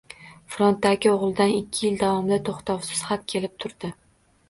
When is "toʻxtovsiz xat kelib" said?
2.51-3.59